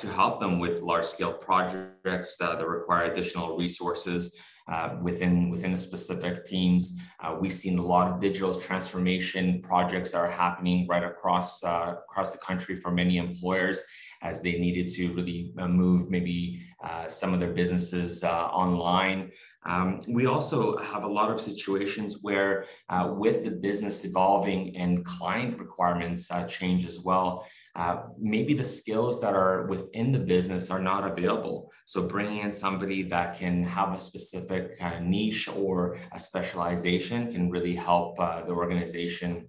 to 0.00 0.06
help 0.20 0.40
them 0.40 0.58
with 0.64 0.82
large 0.82 1.08
scale 1.14 1.34
projects 1.48 2.36
that 2.40 2.56
require 2.66 3.04
additional 3.12 3.56
resources 3.56 4.22
uh, 4.68 4.96
within 5.00 5.50
within 5.50 5.72
the 5.72 5.78
specific 5.78 6.46
teams. 6.46 6.98
Uh, 7.20 7.36
we've 7.40 7.52
seen 7.52 7.78
a 7.78 7.82
lot 7.82 8.10
of 8.10 8.20
digital 8.20 8.54
transformation 8.54 9.62
projects 9.62 10.12
that 10.12 10.18
are 10.18 10.30
happening 10.30 10.86
right 10.88 11.04
across 11.04 11.64
uh, 11.64 11.94
across 12.08 12.30
the 12.30 12.38
country 12.38 12.76
for 12.76 12.90
many 12.90 13.16
employers 13.16 13.82
as 14.22 14.40
they 14.40 14.52
needed 14.52 14.92
to 14.92 15.12
really 15.14 15.52
uh, 15.58 15.68
move 15.68 16.10
maybe 16.10 16.60
uh, 16.82 17.08
some 17.08 17.34
of 17.34 17.40
their 17.40 17.52
businesses 17.52 18.22
uh, 18.22 18.28
online. 18.28 19.32
Um, 19.64 20.00
we 20.08 20.26
also 20.26 20.76
have 20.78 21.02
a 21.02 21.08
lot 21.08 21.30
of 21.30 21.40
situations 21.40 22.18
where, 22.22 22.66
uh, 22.88 23.12
with 23.16 23.44
the 23.44 23.50
business 23.50 24.04
evolving 24.04 24.76
and 24.76 25.04
client 25.04 25.58
requirements 25.58 26.30
uh, 26.30 26.44
change 26.44 26.86
as 26.86 27.00
well, 27.00 27.44
uh, 27.74 28.04
maybe 28.16 28.54
the 28.54 28.62
skills 28.62 29.20
that 29.20 29.34
are 29.34 29.66
within 29.66 30.12
the 30.12 30.20
business 30.20 30.70
are 30.70 30.78
not 30.78 31.10
available. 31.10 31.70
So, 31.86 32.02
bringing 32.02 32.38
in 32.38 32.52
somebody 32.52 33.02
that 33.04 33.36
can 33.36 33.64
have 33.64 33.92
a 33.92 33.98
specific 33.98 34.80
niche 35.02 35.48
or 35.48 35.98
a 36.12 36.20
specialization 36.20 37.32
can 37.32 37.50
really 37.50 37.74
help 37.74 38.16
the 38.18 38.52
organization 38.52 39.48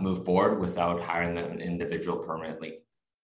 move 0.00 0.24
forward 0.24 0.58
without 0.58 1.02
hiring 1.02 1.36
an 1.36 1.60
individual 1.60 2.16
permanently. 2.16 2.78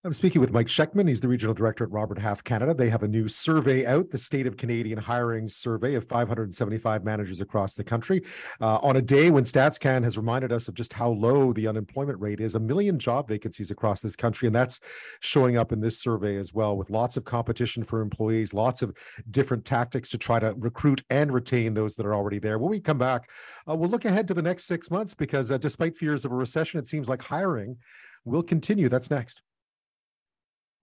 I'm 0.05 0.13
speaking 0.13 0.41
with 0.41 0.53
Mike 0.53 0.69
Shekhtman. 0.69 1.09
He's 1.09 1.21
the 1.21 1.27
regional 1.27 1.55
director 1.55 1.83
at 1.83 1.91
Robert 1.91 2.21
Half 2.21 2.45
Canada. 2.45 2.73
They 2.73 2.89
have 2.89 3.03
a 3.03 3.09
new 3.09 3.27
survey 3.27 3.85
out, 3.85 4.11
the 4.11 4.17
State 4.17 4.47
of 4.47 4.57
Canadian 4.57 4.97
Hiring 4.97 5.49
Survey 5.49 5.97
of 5.97 6.05
575 6.05 7.03
managers 7.03 7.41
across 7.41 7.75
the 7.75 7.83
country. 7.83 8.23
Uh, 8.61 8.77
on 8.77 8.99
a 8.99 9.03
day 9.03 9.31
when 9.31 9.43
StatsCan 9.43 10.05
has 10.05 10.17
reminded 10.17 10.53
us 10.53 10.69
of 10.69 10.75
just 10.75 10.93
how 10.93 11.11
low 11.11 11.53
the 11.53 11.67
unemployment 11.67 12.21
rate 12.21 12.39
is, 12.41 12.55
a 12.55 12.61
million 12.61 12.97
job 12.97 13.27
vacancies 13.27 13.73
across 13.73 14.01
this 14.01 14.15
country. 14.15 14.47
And 14.47 14.55
that's 14.55 14.79
showing 15.19 15.57
up 15.57 15.73
in 15.73 15.81
this 15.81 16.01
survey 16.01 16.37
as 16.37 16.55
well, 16.55 16.77
with 16.77 16.91
lots 16.91 17.17
of 17.17 17.25
competition 17.25 17.83
for 17.83 18.01
employees, 18.01 18.55
lots 18.55 18.83
of 18.83 18.97
different 19.33 19.65
tactics 19.65 20.11
to 20.11 20.19
try 20.19 20.39
to 20.39 20.55
recruit 20.59 21.03
and 21.11 21.35
retain 21.35 21.75
those 21.75 21.97
that 21.97 22.07
are 22.07 22.15
already 22.15 22.39
there. 22.39 22.61
When 22.61 22.71
we 22.71 22.79
come 22.79 22.99
back, 22.99 23.29
uh, 23.69 23.75
we'll 23.75 23.91
look 23.91 24.05
ahead 24.05 24.29
to 24.29 24.35
the 24.35 24.43
next 24.43 24.67
six 24.67 24.93
months 24.93 25.13
because 25.13 25.51
uh, 25.51 25.59
despite 25.59 25.99
fears 25.99 26.25
of 26.25 26.31
a 26.31 26.37
recession, 26.37 26.79
it 26.79 26.87
seems 26.87 27.09
like 27.09 27.21
hiring 27.21 27.77
will 28.25 28.45
continue. 28.45 28.89
That's 28.89 29.11
next. 29.11 29.43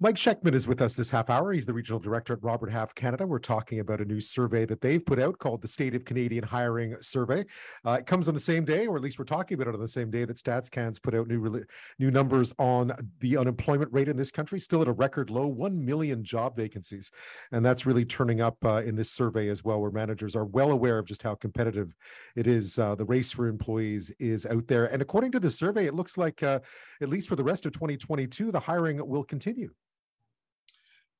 Mike 0.02 0.16
Shekhtman 0.16 0.54
is 0.54 0.68
with 0.68 0.82
us 0.82 0.94
this 0.94 1.10
half 1.10 1.30
hour. 1.30 1.54
He's 1.54 1.66
the 1.66 1.72
regional 1.72 2.02
director 2.02 2.34
at 2.34 2.44
Robert 2.44 2.70
Half 2.70 2.94
Canada. 2.96 3.26
We're 3.26 3.40
talking 3.40 3.80
about 3.80 4.02
a 4.02 4.06
new 4.06 4.20
survey 4.20 4.66
that 4.66 4.82
they've 4.82 5.04
put 5.04 5.22
out 5.22 5.40
called 5.40 5.62
the 5.62 5.70
State 5.70 5.96
of 5.96 6.04
Canadian 6.04 6.44
Hiring 6.44 6.98
Survey. 7.00 7.46
Uh, 7.86 7.92
it 8.00 8.06
comes 8.06 8.28
on 8.28 8.34
the 8.34 8.40
same 8.42 8.66
day, 8.66 8.88
or 8.88 8.98
at 8.98 9.02
least 9.02 9.18
we're 9.18 9.24
talking 9.24 9.56
about 9.56 9.70
it 9.70 9.74
on 9.74 9.80
the 9.80 9.88
same 9.88 10.12
day 10.12 10.26
that 10.26 10.36
StatsCan's 10.36 11.00
put 11.00 11.16
out 11.16 11.30
new 11.30 11.64
new 11.98 12.12
numbers 12.12 12.54
on 12.60 12.92
the 13.22 13.38
unemployment 13.38 13.90
rate 13.94 14.10
in 14.10 14.18
this 14.18 14.32
country, 14.32 14.60
still 14.60 14.82
at 14.82 14.90
a 14.90 14.92
record 14.92 15.30
low, 15.30 15.48
one 15.48 15.86
million 15.86 16.26
job 16.26 16.58
vacancies, 16.58 17.10
and 17.54 17.66
that's 17.66 17.86
really 17.86 18.04
turning 18.04 18.42
up 18.42 18.58
uh, 18.66 18.84
in 18.86 18.98
this 18.98 19.12
survey 19.12 19.48
as 19.48 19.64
well, 19.64 19.80
where 19.80 19.92
managers 19.92 20.36
are 20.36 20.46
well 20.46 20.72
aware 20.72 21.00
of 21.00 21.06
just 21.06 21.24
how 21.24 21.36
competitive 21.36 21.96
it 22.36 22.48
is. 22.48 22.78
Uh, 22.78 22.96
the 22.96 23.06
race 23.06 23.32
for 23.32 23.48
employees 23.48 24.12
is 24.20 24.46
out 24.46 24.68
there, 24.68 24.88
and 24.88 25.02
according 25.02 25.32
to 25.32 25.40
the 25.40 25.50
survey, 25.50 25.86
it 25.86 25.96
looks 25.96 26.18
like 26.18 26.44
uh, 26.44 26.60
at 27.02 27.08
least 27.08 27.30
for 27.30 27.38
the 27.38 27.44
rest 27.46 27.66
of 27.66 27.72
2022, 27.72 28.52
the 28.52 28.60
hiring 28.60 29.00
will 29.08 29.24
continue. 29.24 29.70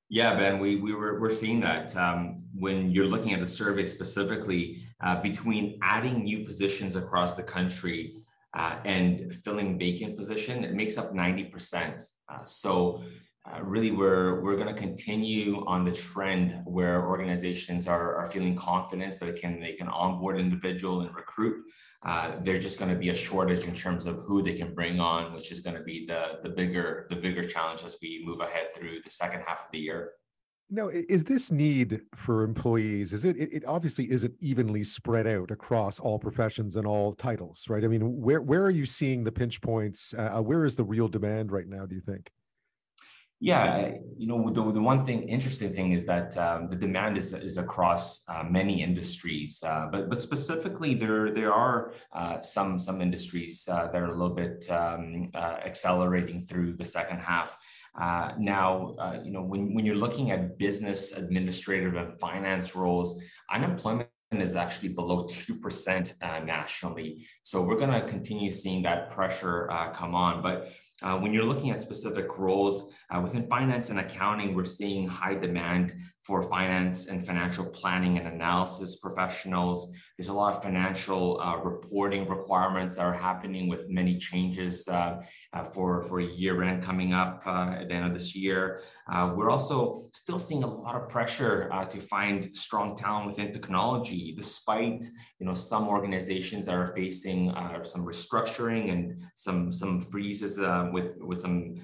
Yeah, 0.10 0.36
Ben, 0.36 0.60
we, 0.60 0.76
we 0.76 0.94
were, 0.94 1.20
we're 1.20 1.32
seeing 1.32 1.60
that 1.62 1.96
um, 1.98 2.44
when 2.54 2.92
you're 2.92 3.08
looking 3.08 3.34
at 3.34 3.40
the 3.40 3.48
survey 3.48 3.86
specifically 3.86 4.84
uh, 5.02 5.20
between 5.22 5.80
adding 5.82 6.24
new 6.24 6.46
positions 6.46 6.96
across 6.96 7.34
the 7.34 7.42
country 7.42 8.18
uh, 8.56 8.78
and 8.86 9.34
filling 9.44 9.80
vacant 9.80 10.16
position, 10.16 10.64
it 10.64 10.76
makes 10.76 11.00
up 11.00 11.14
90%. 11.14 12.04
Uh, 12.32 12.44
so 12.44 13.02
uh, 13.52 13.62
really 13.64 13.92
we're, 13.92 14.42
we're 14.42 14.56
going 14.56 14.74
to 14.74 14.80
continue 14.80 15.66
on 15.66 15.84
the 15.84 15.92
trend 15.92 16.62
where 16.66 17.08
organizations 17.08 17.88
are, 17.88 18.16
are 18.16 18.28
feeling 18.28 18.56
confidence 18.56 19.18
that 19.18 19.26
they 19.26 19.40
can, 19.40 19.60
they 19.60 19.74
can 19.74 19.88
onboard 19.88 20.40
individual 20.40 21.02
and 21.02 21.16
recruit 21.16 21.64
uh, 22.06 22.34
there's 22.44 22.64
just 22.64 22.78
going 22.78 22.94
to 22.94 22.98
be 22.98 23.10
a 23.10 23.16
shortage 23.16 23.66
in 23.66 23.74
terms 23.74 24.06
of 24.06 24.18
who 24.18 24.44
they 24.44 24.54
can 24.54 24.74
bring 24.76 25.00
on, 25.00 25.34
which 25.34 25.52
is 25.52 25.60
going 25.60 25.76
to 25.76 25.84
be 25.84 26.06
the 26.08 26.40
the 26.44 26.50
bigger 26.50 27.08
the 27.10 27.16
bigger 27.16 27.44
challenge 27.44 27.84
as 27.84 27.98
we 28.02 28.24
move 28.26 28.42
ahead 28.42 28.68
through 28.76 29.00
the 29.04 29.10
second 29.10 29.42
half 29.46 29.62
of 29.62 29.72
the 29.72 29.80
year. 29.80 30.12
Now, 30.70 30.88
is 30.88 31.24
this 31.24 31.52
need 31.52 32.02
for 32.16 32.44
employees? 32.44 33.14
Is 33.14 33.24
it? 33.24 33.38
It 33.38 33.64
obviously 33.66 34.12
isn't 34.12 34.34
evenly 34.40 34.84
spread 34.84 35.28
out 35.28 35.52
across 35.52 36.00
all 36.00 36.18
professions 36.18 36.76
and 36.76 36.88
all 36.88 37.14
titles, 37.14 37.66
right? 37.70 37.84
I 37.84 37.88
mean, 37.88 38.22
where 38.22 38.42
where 38.42 38.64
are 38.64 38.72
you 38.72 38.86
seeing 38.86 39.24
the 39.24 39.32
pinch 39.32 39.62
points? 39.62 40.14
Uh, 40.16 40.42
where 40.42 40.64
is 40.64 40.76
the 40.76 40.84
real 40.84 41.08
demand 41.08 41.52
right 41.52 41.68
now? 41.68 41.86
Do 41.86 41.96
you 41.96 42.02
think? 42.02 42.32
Yeah, 43.42 43.92
you 44.18 44.28
know, 44.28 44.50
the, 44.50 44.72
the 44.72 44.82
one 44.82 45.06
thing, 45.06 45.28
interesting 45.28 45.74
thing 45.74 45.92
is 45.92 46.06
that 46.06 46.38
um, 46.38 46.70
the 46.70 46.76
demand 46.76 47.18
is, 47.18 47.34
is 47.34 47.58
across 47.58 48.24
uh, 48.30 48.44
many 48.50 48.82
industries, 48.82 49.62
uh, 49.62 49.88
but 49.92 50.10
but 50.10 50.22
specifically 50.22 50.96
there 50.96 51.34
there 51.34 51.54
are 51.54 51.94
uh, 52.14 52.42
some 52.42 52.80
some 52.80 53.02
industries 53.02 53.68
uh, 53.70 53.88
that 53.92 54.02
are 54.02 54.06
a 54.06 54.16
little 54.16 54.34
bit 54.36 54.66
um, 54.72 55.30
uh, 55.36 55.58
accelerating 55.66 56.42
through 56.42 56.78
the 56.78 56.86
second 56.86 57.20
half. 57.20 57.58
Uh, 58.00 58.32
now, 58.40 58.96
you 59.24 59.32
know, 59.32 59.42
when 59.42 59.74
when 59.76 59.86
you're 59.86 59.96
looking 59.96 60.32
at 60.32 60.58
business 60.58 61.12
administrative 61.12 61.96
and 61.96 62.18
finance 62.20 62.74
roles, 62.74 63.22
unemployment 63.52 64.10
is 64.32 64.56
actually 64.56 64.90
below 64.90 65.24
2% 65.30 66.14
uh, 66.22 66.40
nationally. 66.40 67.28
So 67.44 67.62
we're 67.62 67.78
going 67.78 67.92
to 67.92 68.08
continue 68.08 68.52
seeing 68.52 68.84
that 68.84 69.10
pressure 69.10 69.70
uh, 69.72 69.92
come 69.92 70.16
on. 70.16 70.42
But 70.42 70.72
uh, 71.02 71.18
when 71.18 71.34
you're 71.34 71.44
looking 71.44 71.72
at 71.72 71.82
specific 71.82 72.38
roles 72.38 72.92
uh, 73.10 73.22
within 73.22 73.48
finance 73.48 73.90
and 73.90 74.00
accounting, 74.00 74.56
we're 74.56 74.66
seeing 74.66 75.08
high 75.08 75.36
demand 75.36 75.94
for 76.26 76.42
finance 76.42 77.06
and 77.06 77.24
financial 77.24 77.64
planning 77.64 78.18
and 78.18 78.28
analysis 78.28 78.96
professionals. 78.96 79.94
There's 80.18 80.30
a 80.30 80.34
lot 80.34 80.56
of 80.56 80.64
financial 80.64 81.40
uh, 81.40 81.58
reporting 81.58 82.28
requirements 82.28 82.96
that 82.96 83.04
are 83.04 83.14
happening 83.14 83.70
with 83.70 83.82
many 83.90 84.18
changes 84.18 84.88
uh, 84.88 85.22
uh, 85.54 85.64
for, 85.66 86.02
for 86.02 86.20
year 86.20 86.64
end 86.64 86.82
coming 86.82 87.14
up 87.14 87.44
uh, 87.46 87.76
at 87.80 87.90
the 87.90 87.94
end 87.94 88.08
of 88.08 88.14
this 88.16 88.36
year. 88.36 88.82
we're 89.36 89.52
also 89.52 90.06
still 90.14 90.40
seeing 90.40 90.64
a 90.64 90.68
lot 90.68 90.96
of 90.96 91.08
pressure 91.10 91.70
to 91.92 92.00
find 92.00 92.56
strong 92.56 92.98
talent 92.98 93.28
within 93.28 93.54
technology, 93.54 94.34
despite 94.36 95.06
you 95.40 95.46
know 95.46 95.54
some 95.54 95.88
organizations 95.88 96.68
are 96.68 96.88
facing 96.96 97.54
some 97.84 98.04
restructuring 98.04 98.84
and 98.94 99.02
some 99.36 99.72
some 99.72 100.02
freezes 100.12 100.58
with 100.96 101.10
with 101.30 101.40
some 101.46 101.76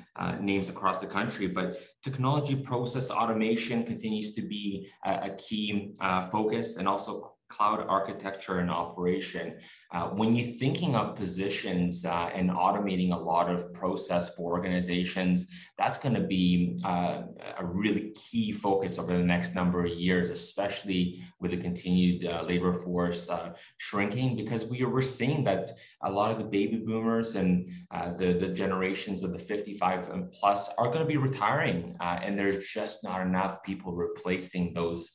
names 0.50 0.68
across 0.74 0.98
the 0.98 1.12
country. 1.18 1.48
But 1.48 1.68
technology 2.04 2.56
process 2.56 3.12
automation 3.12 3.84
continues 3.84 4.34
to 4.34 4.42
be 4.42 4.90
a, 5.06 5.12
a 5.24 5.30
key 5.38 5.94
uh, 6.02 6.22
focus 6.30 6.78
and 6.78 6.88
also 6.88 7.34
cloud 7.52 7.86
architecture 7.88 8.60
and 8.60 8.72
operation. 8.72 9.56
Uh, 9.94 10.08
when 10.08 10.34
you're 10.34 10.56
thinking 10.56 10.96
of 10.96 11.18
positions 11.18 12.06
uh, 12.06 12.30
and 12.34 12.50
automating 12.50 13.14
a 13.14 13.18
lot 13.18 13.52
of 13.52 13.74
process 13.74 14.34
for 14.36 14.54
organizations, 14.54 15.48
that's 15.78 15.98
going 15.98 16.16
to 16.16 16.22
be 16.22 16.78
uh, 16.86 17.24
a 17.60 17.66
really 17.66 18.12
key 18.12 18.54
focus 18.54 18.98
over 18.98 19.18
the 19.18 19.24
next 19.24 19.54
number 19.54 19.86
of 19.86 19.92
years, 19.92 20.30
especially 20.30 21.22
with 21.42 21.52
the 21.52 21.58
continued 21.58 22.26
uh, 22.26 22.42
labor 22.44 22.72
force 22.72 23.30
uh, 23.30 23.52
shrinking, 23.80 24.38
because 24.38 24.66
we 24.66 24.82
are, 24.82 24.90
we're 24.90 25.02
seeing 25.02 25.44
that 25.44 25.70
a 26.04 26.10
lot 26.10 26.32
of 26.32 26.38
the 26.38 26.46
baby 26.46 26.78
boomers 26.78 27.36
and 27.36 27.70
uh, 27.94 28.14
the, 28.14 28.32
the 28.32 28.48
generations 28.48 29.24
of 29.24 29.34
the 29.34 29.40
55 29.40 30.10
and 30.10 30.32
plus 30.32 30.70
are 30.78 30.88
going 30.88 31.00
to 31.00 31.06
be 31.06 31.18
retiring, 31.18 31.98
and 32.00 32.40
there's 32.40 32.66
just 32.66 33.04
not 33.04 33.22
enough 33.22 33.62
people 33.64 33.92
replacing 33.92 34.74
those 34.74 35.12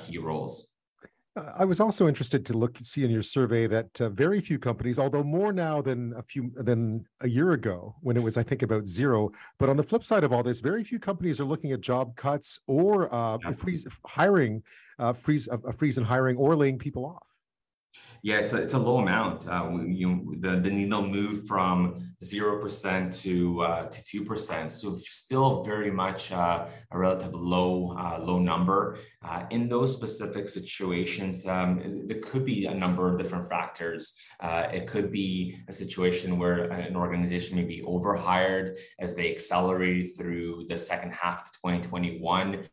key 0.00 0.18
roles. 0.18 0.68
I 1.56 1.64
was 1.64 1.80
also 1.80 2.08
interested 2.08 2.44
to 2.46 2.52
look 2.52 2.78
see 2.78 3.04
in 3.04 3.10
your 3.10 3.22
survey 3.22 3.66
that 3.66 4.00
uh, 4.00 4.08
very 4.10 4.40
few 4.40 4.58
companies, 4.58 4.98
although 4.98 5.22
more 5.22 5.52
now 5.52 5.80
than 5.82 6.14
a 6.16 6.22
few 6.22 6.50
than 6.54 7.06
a 7.20 7.28
year 7.28 7.52
ago 7.52 7.94
when 8.00 8.16
it 8.16 8.22
was 8.22 8.36
I 8.36 8.42
think 8.42 8.62
about 8.62 8.86
zero. 8.86 9.30
But 9.58 9.68
on 9.68 9.76
the 9.76 9.82
flip 9.82 10.04
side 10.04 10.24
of 10.24 10.32
all 10.32 10.42
this, 10.42 10.60
very 10.60 10.84
few 10.84 10.98
companies 10.98 11.40
are 11.40 11.44
looking 11.44 11.72
at 11.72 11.80
job 11.80 12.16
cuts 12.16 12.60
or 12.66 13.12
uh, 13.14 13.38
freeze 13.56 13.86
hiring, 14.06 14.62
uh, 14.98 15.12
freeze 15.12 15.48
a 15.48 15.72
freeze 15.72 15.98
in 15.98 16.04
hiring 16.04 16.36
or 16.36 16.56
laying 16.56 16.78
people 16.78 17.04
off. 17.04 17.26
Yeah, 18.22 18.38
it's 18.38 18.52
a, 18.52 18.62
it's 18.62 18.74
a 18.74 18.78
low 18.78 18.98
amount. 18.98 19.46
Uh, 19.46 19.70
you, 19.86 20.36
the, 20.40 20.56
the 20.56 20.70
needle 20.70 21.06
moved 21.06 21.46
from 21.46 22.12
0% 22.22 23.22
to, 23.22 23.60
uh, 23.62 23.88
to 23.88 24.24
2%. 24.24 24.70
So 24.70 24.98
still 24.98 25.62
very 25.62 25.90
much 25.90 26.32
uh, 26.32 26.66
a 26.90 26.98
relative 26.98 27.32
low, 27.32 27.96
uh, 27.96 28.18
low 28.20 28.40
number. 28.40 28.98
Uh, 29.24 29.44
in 29.50 29.68
those 29.68 29.94
specific 29.94 30.48
situations, 30.48 31.46
um, 31.46 32.04
there 32.06 32.18
could 32.18 32.44
be 32.44 32.66
a 32.66 32.74
number 32.74 33.12
of 33.12 33.18
different 33.18 33.48
factors. 33.48 34.14
Uh, 34.40 34.66
it 34.72 34.88
could 34.88 35.12
be 35.12 35.56
a 35.68 35.72
situation 35.72 36.38
where 36.38 36.64
an 36.64 36.96
organization 36.96 37.54
may 37.56 37.64
be 37.64 37.82
overhired 37.82 38.78
as 38.98 39.14
they 39.14 39.30
accelerate 39.30 40.16
through 40.16 40.64
the 40.68 40.76
second 40.76 41.12
half 41.12 41.42
of 41.42 41.52
2021 41.52 42.66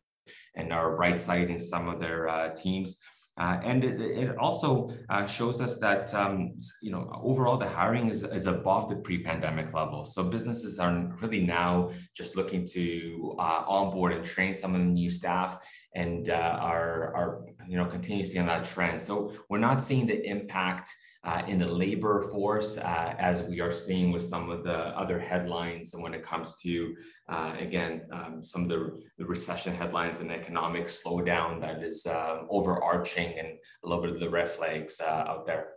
and 0.56 0.72
are 0.72 0.96
right 0.96 1.20
sizing 1.20 1.60
some 1.60 1.88
of 1.88 2.00
their 2.00 2.52
teams. 2.56 2.98
Uh, 3.38 3.60
and 3.62 3.84
it, 3.84 4.00
it 4.00 4.36
also 4.38 4.90
uh, 5.10 5.26
shows 5.26 5.60
us 5.60 5.76
that 5.78 6.14
um, 6.14 6.54
you 6.80 6.90
know 6.90 7.10
overall 7.22 7.58
the 7.58 7.68
hiring 7.68 8.08
is, 8.08 8.24
is 8.24 8.46
above 8.46 8.88
the 8.88 8.96
pre-pandemic 8.96 9.74
level. 9.74 10.06
So 10.06 10.24
businesses 10.24 10.78
are 10.78 11.12
really 11.20 11.44
now 11.44 11.90
just 12.14 12.34
looking 12.34 12.66
to 12.68 13.36
uh, 13.38 13.62
onboard 13.66 14.12
and 14.12 14.24
train 14.24 14.54
some 14.54 14.74
of 14.74 14.80
the 14.80 14.86
new 14.86 15.10
staff, 15.10 15.58
and 15.94 16.30
uh, 16.30 16.58
are 16.60 17.14
are 17.14 17.42
you 17.68 17.76
know 17.76 17.86
continuously 17.86 18.38
on 18.38 18.46
that 18.46 18.64
trend. 18.64 19.00
So 19.00 19.32
we're 19.48 19.58
not 19.58 19.80
seeing 19.80 20.06
the 20.06 20.24
impact 20.24 20.90
uh, 21.26 21.42
in 21.48 21.58
the 21.58 21.66
labor 21.66 22.22
force, 22.30 22.78
uh, 22.78 23.14
as 23.18 23.42
we 23.42 23.60
are 23.60 23.72
seeing 23.72 24.12
with 24.12 24.22
some 24.22 24.48
of 24.48 24.62
the 24.62 24.78
other 24.96 25.18
headlines. 25.18 25.92
And 25.92 26.02
when 26.02 26.14
it 26.14 26.22
comes 26.22 26.54
to, 26.62 26.94
uh, 27.28 27.52
again, 27.58 28.02
um, 28.12 28.44
some 28.44 28.62
of 28.62 28.68
the, 28.68 29.02
the, 29.18 29.26
recession 29.26 29.74
headlines 29.74 30.20
and 30.20 30.30
economic 30.30 30.84
slowdown 30.84 31.60
that 31.62 31.82
is 31.82 32.06
uh, 32.06 32.42
overarching 32.48 33.36
and 33.36 33.48
a 33.48 33.88
little 33.88 34.04
bit 34.04 34.12
of 34.12 34.20
the 34.20 34.30
red 34.30 34.48
flags 34.48 35.00
uh, 35.00 35.24
out 35.26 35.46
there. 35.46 35.75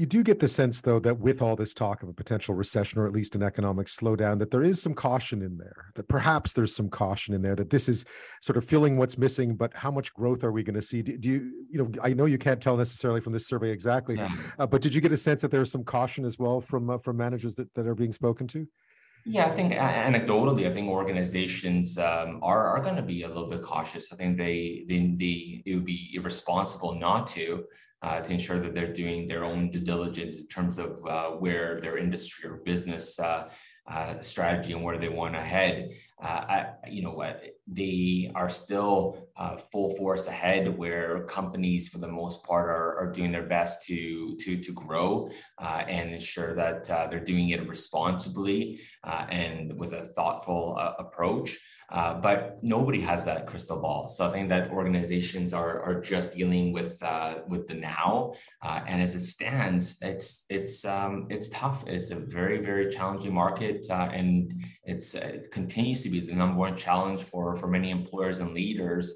You 0.00 0.06
do 0.06 0.22
get 0.22 0.40
the 0.40 0.48
sense, 0.48 0.80
though, 0.80 0.98
that 1.00 1.20
with 1.20 1.42
all 1.42 1.56
this 1.56 1.74
talk 1.74 2.02
of 2.02 2.08
a 2.08 2.14
potential 2.14 2.54
recession 2.54 2.98
or 2.98 3.06
at 3.06 3.12
least 3.12 3.34
an 3.34 3.42
economic 3.42 3.86
slowdown, 3.86 4.38
that 4.38 4.50
there 4.50 4.62
is 4.62 4.80
some 4.80 4.94
caution 4.94 5.42
in 5.42 5.58
there, 5.58 5.92
that 5.94 6.08
perhaps 6.08 6.54
there's 6.54 6.74
some 6.74 6.88
caution 6.88 7.34
in 7.34 7.42
there, 7.42 7.54
that 7.54 7.68
this 7.68 7.86
is 7.86 8.06
sort 8.40 8.56
of 8.56 8.64
filling 8.64 8.96
what's 8.96 9.18
missing, 9.18 9.54
but 9.54 9.74
how 9.74 9.90
much 9.90 10.14
growth 10.14 10.42
are 10.42 10.52
we 10.52 10.62
going 10.62 10.74
to 10.74 10.80
see? 10.80 11.02
Do, 11.02 11.18
do, 11.18 11.28
you, 11.28 11.66
you 11.70 11.78
know, 11.78 11.90
I 12.02 12.14
know 12.14 12.24
you 12.24 12.38
can't 12.38 12.62
tell 12.62 12.78
necessarily 12.78 13.20
from 13.20 13.34
this 13.34 13.46
survey 13.46 13.68
exactly, 13.68 14.16
yeah. 14.16 14.32
uh, 14.58 14.66
but 14.66 14.80
did 14.80 14.94
you 14.94 15.02
get 15.02 15.12
a 15.12 15.18
sense 15.18 15.42
that 15.42 15.50
there's 15.50 15.70
some 15.70 15.84
caution 15.84 16.24
as 16.24 16.38
well 16.38 16.62
from 16.62 16.88
uh, 16.88 16.96
from 16.96 17.18
managers 17.18 17.54
that, 17.56 17.68
that 17.74 17.86
are 17.86 17.94
being 17.94 18.14
spoken 18.14 18.46
to? 18.46 18.66
Yeah, 19.26 19.44
I 19.44 19.50
think 19.50 19.74
anecdotally, 19.74 20.66
I 20.66 20.72
think 20.72 20.88
organizations 20.88 21.98
um, 21.98 22.40
are 22.42 22.68
are 22.68 22.80
going 22.80 22.96
to 22.96 23.02
be 23.02 23.24
a 23.24 23.28
little 23.28 23.50
bit 23.50 23.60
cautious. 23.60 24.10
I 24.14 24.16
think 24.16 24.38
they 24.38 24.86
they, 24.88 25.14
they 25.14 25.62
it 25.66 25.74
would 25.74 25.84
be 25.84 26.10
irresponsible 26.14 26.94
not 26.94 27.26
to. 27.36 27.66
Uh, 28.02 28.18
to 28.18 28.32
ensure 28.32 28.58
that 28.58 28.74
they're 28.74 28.94
doing 28.94 29.26
their 29.26 29.44
own 29.44 29.68
due 29.68 29.78
diligence 29.78 30.38
in 30.38 30.46
terms 30.46 30.78
of 30.78 31.04
uh, 31.06 31.28
where 31.32 31.78
their 31.80 31.98
industry 31.98 32.48
or 32.48 32.56
business 32.64 33.18
uh, 33.18 33.46
uh, 33.86 34.18
strategy 34.20 34.72
and 34.72 34.82
where 34.82 34.96
they 34.96 35.10
want 35.10 35.34
to 35.34 35.40
head. 35.40 35.90
I, 36.22 36.66
you 36.88 37.02
know 37.02 37.12
what 37.12 37.42
they 37.66 38.30
are 38.34 38.48
still 38.48 39.28
uh, 39.36 39.56
full 39.56 39.96
force 39.96 40.26
ahead, 40.26 40.76
where 40.76 41.24
companies 41.24 41.88
for 41.88 41.98
the 41.98 42.08
most 42.08 42.42
part 42.44 42.68
are, 42.68 42.98
are 42.98 43.12
doing 43.12 43.32
their 43.32 43.46
best 43.46 43.82
to 43.84 44.36
to 44.40 44.58
to 44.58 44.72
grow 44.72 45.30
uh, 45.58 45.84
and 45.88 46.12
ensure 46.12 46.54
that 46.54 46.90
uh, 46.90 47.06
they're 47.08 47.24
doing 47.24 47.50
it 47.50 47.66
responsibly 47.68 48.80
uh, 49.04 49.26
and 49.30 49.78
with 49.78 49.92
a 49.92 50.04
thoughtful 50.16 50.76
approach. 50.98 51.58
Uh, 51.92 52.14
but 52.20 52.56
nobody 52.62 53.00
has 53.00 53.24
that 53.24 53.48
crystal 53.48 53.80
ball. 53.80 54.08
So 54.08 54.24
I 54.24 54.30
think 54.30 54.48
that 54.50 54.70
organizations 54.70 55.52
are, 55.52 55.82
are 55.82 56.00
just 56.00 56.32
dealing 56.36 56.72
with 56.72 57.02
with 57.48 57.66
the 57.66 57.74
now, 57.74 58.34
and 58.62 59.02
as 59.02 59.16
it 59.16 59.24
stands, 59.24 59.98
it's 60.00 60.44
it's 60.48 60.84
um, 60.84 61.26
it's 61.30 61.48
tough. 61.48 61.82
It's 61.88 62.12
a 62.12 62.16
very 62.16 62.58
very 62.58 62.90
challenging 62.90 63.34
market, 63.34 63.88
and 63.90 64.64
it's 64.90 65.14
uh, 65.14 65.18
it 65.18 65.50
continues 65.50 66.02
to 66.02 66.08
be 66.08 66.20
the 66.20 66.32
number 66.32 66.58
one 66.58 66.76
challenge 66.76 67.22
for 67.22 67.56
for 67.56 67.68
many 67.68 67.90
employers 67.90 68.40
and 68.40 68.52
leaders 68.52 69.14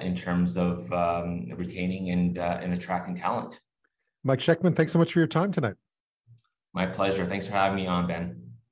in 0.00 0.14
terms 0.14 0.56
of 0.56 0.92
um, 0.92 1.48
retaining 1.56 2.10
and 2.10 2.38
and 2.38 2.72
attracting 2.72 3.14
talent. 3.14 3.60
Mike 4.24 4.40
Shekhtman, 4.40 4.74
thanks 4.74 4.92
so 4.92 4.98
much 4.98 5.12
for 5.12 5.20
your 5.20 5.28
time 5.28 5.52
tonight. 5.52 5.76
My 6.74 6.86
pleasure. 6.86 7.26
Thanks 7.26 7.46
for 7.46 7.52
having 7.52 7.76
me 7.76 7.86
on, 7.86 8.06
Ben. 8.06 8.47